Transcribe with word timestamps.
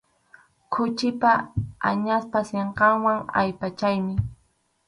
Khuchipa, 0.71 1.31
añaspa 1.89 2.39
sinqanwan 2.49 3.19
allpachaynin. 3.39 4.19